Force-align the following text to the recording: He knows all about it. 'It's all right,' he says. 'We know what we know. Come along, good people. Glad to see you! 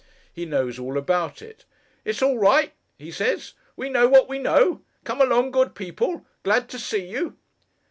He 0.33 0.45
knows 0.47 0.79
all 0.79 0.97
about 0.97 1.43
it. 1.43 1.63
'It's 2.05 2.23
all 2.23 2.39
right,' 2.39 2.73
he 2.97 3.11
says. 3.11 3.53
'We 3.75 3.89
know 3.89 4.07
what 4.07 4.27
we 4.27 4.39
know. 4.39 4.81
Come 5.03 5.21
along, 5.21 5.51
good 5.51 5.75
people. 5.75 6.25
Glad 6.41 6.69
to 6.69 6.79
see 6.79 7.05
you! 7.05 7.37